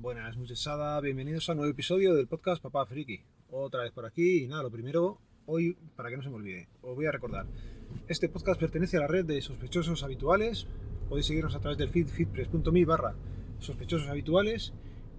[0.00, 3.20] Buenas, muchachada, bienvenidos a un nuevo episodio del podcast Papá Friki.
[3.50, 6.68] Otra vez por aquí y nada, lo primero, hoy, para que no se me olvide,
[6.80, 7.44] os voy a recordar.
[8.08, 10.66] Este podcast pertenece a la red de sospechosos habituales.
[11.10, 13.14] Podéis seguirnos a través del feed feedpress.me barra
[13.58, 14.72] sospechosos habituales.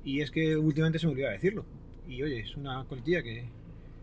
[0.04, 1.64] Y es que últimamente se me olvidaba decirlo.
[2.10, 3.50] Y oye, es una coletilla que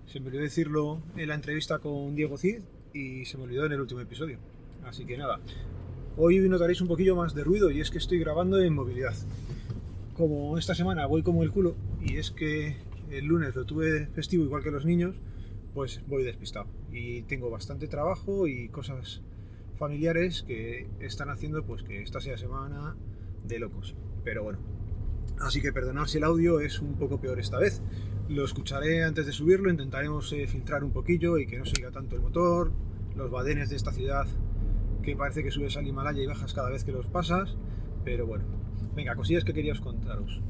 [0.06, 2.60] se me olvidó decirlo en la entrevista con Diego Cid
[2.94, 4.38] y se me olvidó en el último episodio.
[4.84, 5.40] Así que nada,
[6.16, 9.16] hoy notaréis un poquillo más de ruido y es que estoy grabando en movilidad.
[10.18, 12.74] Como esta semana voy como el culo y es que
[13.08, 15.14] el lunes lo tuve festivo igual que los niños,
[15.74, 16.66] pues voy despistado.
[16.90, 19.22] Y tengo bastante trabajo y cosas
[19.76, 22.96] familiares que están haciendo pues que esta sea semana
[23.46, 23.94] de locos.
[24.24, 24.58] Pero bueno,
[25.38, 27.80] así que perdonad si el audio es un poco peor esta vez.
[28.28, 31.92] Lo escucharé antes de subirlo, intentaremos eh, filtrar un poquillo y que no se oiga
[31.92, 32.72] tanto el motor,
[33.14, 34.26] los badenes de esta ciudad
[35.00, 37.56] que parece que subes al Himalaya y bajas cada vez que los pasas,
[38.04, 38.67] pero bueno,
[38.98, 40.40] venga, cosillas que quería os contaros.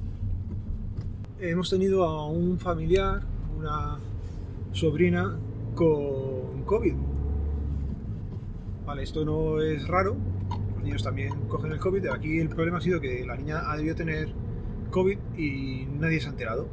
[1.39, 3.21] Hemos tenido a un familiar,
[3.59, 3.99] una
[4.73, 5.39] sobrina
[5.75, 6.95] con COVID.
[8.87, 10.17] Vale, esto no es raro,
[10.77, 13.77] los niños también cogen el COVID, aquí el problema ha sido que la niña ha
[13.77, 14.33] debido tener
[14.93, 16.69] COVID y nadie se ha enterado.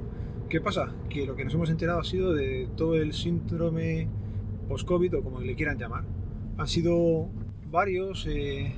[0.48, 0.94] ¿Qué pasa?
[1.10, 4.08] Que lo que nos hemos enterado ha sido de todo el síndrome
[4.70, 6.06] post-COVID o como le quieran llamar.
[6.58, 7.28] Han sido
[7.70, 8.74] varios eh,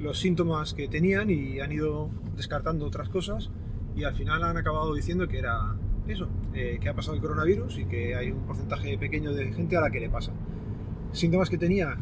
[0.00, 3.50] los síntomas que tenían y han ido descartando otras cosas
[3.96, 5.74] y al final han acabado diciendo que era
[6.06, 9.76] eso, eh, que ha pasado el coronavirus y que hay un porcentaje pequeño de gente
[9.76, 10.32] a la que le pasa.
[11.12, 11.96] Síntomas que tenía,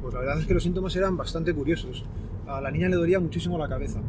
[0.00, 2.04] pues la verdad es que los síntomas eran bastante curiosos.
[2.46, 4.00] A la niña le dolía muchísimo la cabeza.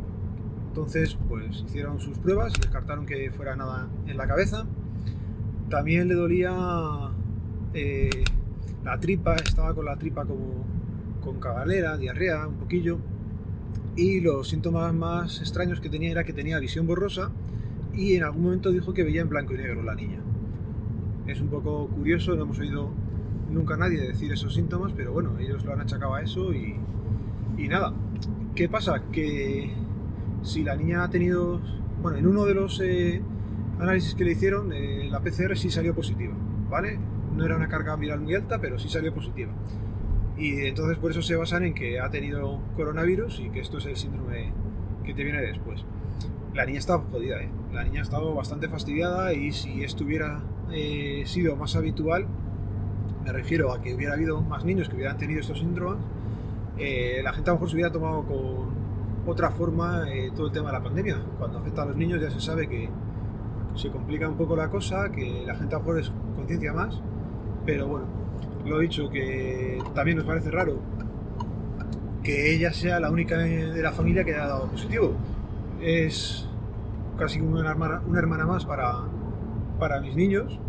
[0.70, 4.66] Entonces, pues hicieron sus pruebas y descartaron que fuera nada en la cabeza.
[5.70, 7.12] También le dolía
[7.74, 8.24] eh,
[8.84, 10.66] la tripa, estaba con la tripa como
[11.22, 13.00] con cabalera, diarrea, un poquillo.
[13.96, 17.32] Y los síntomas más extraños que tenía era que tenía visión borrosa
[17.94, 20.20] y en algún momento dijo que veía en blanco y negro la niña.
[21.28, 22.90] Es un poco curioso, no hemos oído
[23.52, 26.80] nunca a nadie decir esos síntomas, pero bueno, ellos lo han achacado a eso y,
[27.70, 27.94] nada.
[28.56, 29.04] ¿Qué pasa?
[29.12, 29.74] Que
[30.42, 31.62] si la niña ha tenido,
[32.02, 33.22] bueno, en uno de los eh,
[33.80, 36.34] análisis que le hicieron, eh, la PCR sí salió positiva,
[36.70, 37.00] ¿vale?
[37.36, 39.52] No era una carga viral muy alta, pero sí salió positiva.
[40.38, 43.86] Y entonces por eso se basan en que ha tenido coronavirus y que esto es
[43.86, 44.52] el síndrome
[45.04, 45.86] que te viene después.
[46.54, 47.50] La niña estaba jodida, ¿eh?
[47.72, 52.28] La niña ha estado bastante fastidiada y si esto hubiera eh, sido más habitual,
[53.24, 55.98] me refiero a que hubiera habido más niños que hubieran tenido estos síntomas,
[56.78, 58.74] eh, la gente a lo mejor se hubiera tomado con
[59.26, 61.18] otra forma eh, todo el tema de la pandemia.
[61.38, 62.90] Cuando afecta a los niños ya se sabe que
[63.76, 67.02] se complica un poco la cosa, que la gente a lo mejor es conciencia más,
[67.66, 68.06] pero bueno,
[68.66, 70.80] lo he dicho, que también nos parece raro
[72.24, 75.14] que ella sea la única de la familia que haya dado positivo.
[75.82, 76.48] Es
[77.18, 79.04] casi una hermana, una hermana más para,
[79.80, 80.60] para mis niños.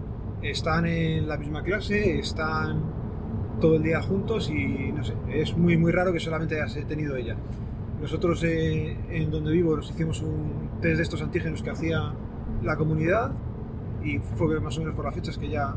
[0.43, 2.83] Están en la misma clase, están
[3.61, 7.17] todo el día juntos y no sé, es muy muy raro que solamente haya tenido
[7.17, 7.37] ella.
[8.01, 12.13] Nosotros eh, en donde vivo nos hicimos un test de estos antígenos que hacía
[12.63, 13.33] la comunidad
[14.03, 15.77] y fue más o menos por las fechas que ya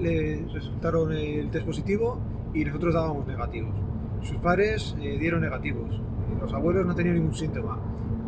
[0.00, 2.18] le resultaron el test positivo
[2.54, 3.74] y nosotros dábamos negativos.
[4.22, 6.00] Sus padres eh, dieron negativos,
[6.40, 7.78] los abuelos no tenían ningún síntoma,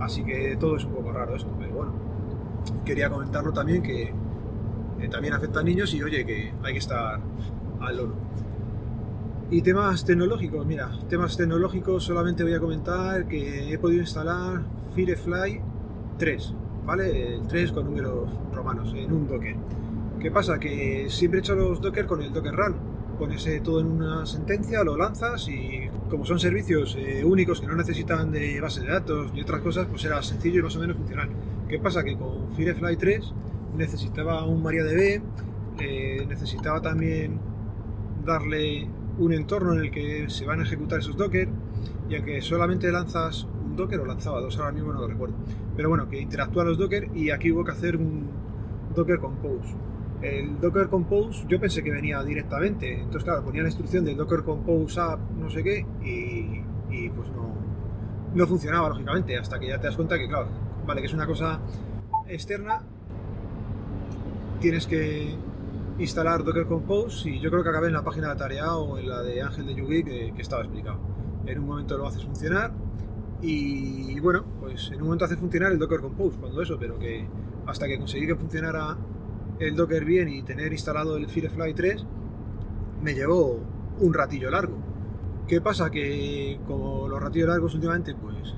[0.00, 1.92] así que todo es un poco raro esto, pero bueno,
[2.84, 4.12] quería comentarlo también que
[5.00, 7.20] eh, también afecta a niños y oye que hay que estar
[7.80, 8.14] al loro.
[9.50, 14.62] Y temas tecnológicos, mira, temas tecnológicos solamente voy a comentar que he podido instalar
[14.94, 15.60] Firefly
[16.16, 16.54] 3,
[16.86, 17.34] ¿vale?
[17.34, 19.56] El 3 con números romanos en un Docker.
[20.22, 20.60] ¿Qué pasa?
[20.60, 22.76] Que siempre he hecho los Docker con el Docker Run.
[23.18, 27.66] Pones eh, todo en una sentencia, lo lanzas y como son servicios eh, únicos que
[27.66, 30.78] no necesitan de base de datos ni otras cosas, pues era sencillo y más o
[30.78, 31.28] menos funcional.
[31.68, 32.04] ¿Qué pasa?
[32.04, 33.34] Que con Firefly 3
[33.76, 35.22] necesitaba un MariaDB,
[36.28, 37.40] necesitaba también
[38.24, 41.48] darle un entorno en el que se van a ejecutar esos Docker,
[42.08, 45.34] ya que solamente lanzas un Docker o lanzaba dos, ahora mismo no lo recuerdo.
[45.74, 48.28] Pero bueno, que interactúan los Docker y aquí hubo que hacer un
[48.94, 49.74] Docker Compose
[50.22, 52.94] el Docker Compose yo pensé que venía directamente.
[52.94, 57.54] Entonces, claro, ponía la instrucción del Docker Compose app, no sé qué, y, pues no,
[58.34, 60.48] no funcionaba, lógicamente, hasta que ya te das cuenta que, claro,
[60.86, 61.60] vale, que es una cosa
[62.28, 62.82] externa,
[64.60, 65.34] tienes que
[65.98, 69.08] instalar Docker Compose y yo creo que acabé en la página de tarea o en
[69.08, 70.98] la de Ángel de Yugi que, que estaba explicado.
[71.46, 72.72] En un momento lo haces funcionar
[73.42, 77.26] y bueno, pues en un momento hace funcionar el Docker Compose, cuando eso, pero que
[77.66, 78.96] hasta que conseguí que funcionara
[79.66, 82.06] el Docker bien y tener instalado el Firefly 3
[83.02, 83.60] me llevó
[83.98, 84.76] un ratillo largo.
[85.46, 85.90] ¿Qué pasa?
[85.90, 88.54] Que como los ratillos largos últimamente pues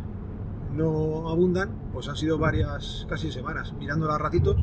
[0.75, 4.57] no abundan, pues han sido varias, casi semanas, mirando a ratitos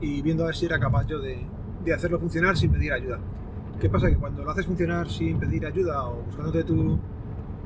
[0.00, 1.46] y viendo a ver si era capaz yo de,
[1.84, 3.18] de hacerlo funcionar sin pedir ayuda.
[3.80, 4.08] ¿Qué pasa?
[4.08, 6.98] Que cuando lo haces funcionar sin pedir ayuda o buscándote tú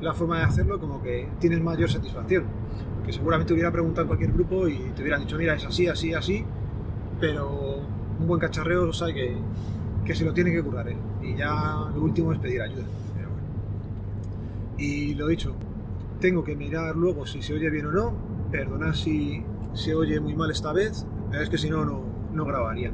[0.01, 2.45] la forma de hacerlo, como que tienes mayor satisfacción.
[3.05, 6.13] Que seguramente hubiera preguntado en cualquier grupo y te hubieran dicho, mira, es así, así,
[6.13, 6.45] así,
[7.19, 7.79] pero
[8.19, 9.37] un buen cacharreo sabe que,
[10.05, 10.97] que se lo tiene que currar él.
[11.21, 12.85] Y ya lo último es pedir ayuda.
[14.77, 15.55] Y lo dicho,
[16.19, 18.13] tengo que mirar luego si se oye bien o no,
[18.51, 19.43] perdonad si
[19.73, 22.03] se oye muy mal esta vez, es que si no, no,
[22.33, 22.91] no grabaría.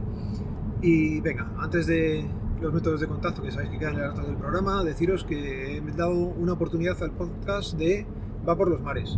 [0.82, 2.26] Y venga, antes de
[2.62, 5.78] los métodos de contacto que sabéis que quedan en la nota del programa, deciros que
[5.78, 8.06] he dado una oportunidad al podcast de
[8.48, 9.18] Va por los mares.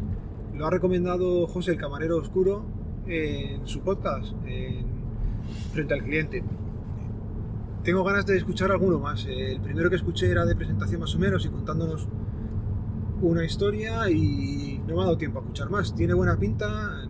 [0.53, 2.63] Lo ha recomendado José el Camarero Oscuro
[3.07, 4.33] en su podcast,
[5.73, 6.43] Frente al Cliente.
[7.83, 9.25] Tengo ganas de escuchar alguno más.
[9.25, 12.07] El primero que escuché era de presentación más o menos y contándonos
[13.21, 15.93] una historia y no me ha dado tiempo a escuchar más.
[15.93, 17.07] Tiene buena pinta.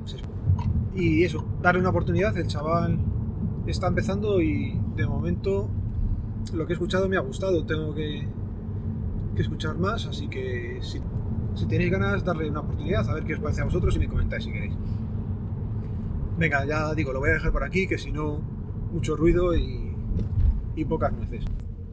[0.94, 2.38] Y eso, darle una oportunidad.
[2.38, 3.00] El chaval
[3.68, 5.70] está empezando y de momento
[6.54, 7.66] lo que he escuchado me ha gustado.
[7.66, 8.28] Tengo que,
[9.36, 11.00] que escuchar más, así que si,
[11.56, 14.08] si, tenéis ganas, darle una oportunidad, a ver qué os parece a vosotros y me
[14.08, 14.74] comentáis si queréis.
[16.38, 18.40] Venga, ya digo, lo voy a dejar por aquí, que si no,
[18.92, 19.94] mucho ruido y,
[20.88, 21.46] pocas nueces.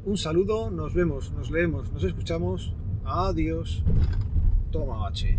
[0.04, 2.74] Un saludo, nos vemos, nos leemos, nos escuchamos.
[3.04, 3.84] Adiós.
[4.72, 5.38] Toma H.